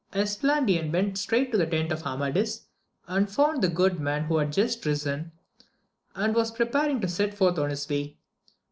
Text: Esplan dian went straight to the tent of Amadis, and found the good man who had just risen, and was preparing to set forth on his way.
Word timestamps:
Esplan 0.15 0.65
dian 0.65 0.91
went 0.91 1.15
straight 1.15 1.51
to 1.51 1.59
the 1.59 1.65
tent 1.67 1.91
of 1.91 2.01
Amadis, 2.01 2.65
and 3.05 3.29
found 3.31 3.61
the 3.61 3.69
good 3.69 3.99
man 3.99 4.23
who 4.23 4.37
had 4.37 4.51
just 4.51 4.83
risen, 4.83 5.31
and 6.15 6.33
was 6.33 6.49
preparing 6.49 6.99
to 7.01 7.07
set 7.07 7.35
forth 7.35 7.59
on 7.59 7.69
his 7.69 7.87
way. 7.87 8.17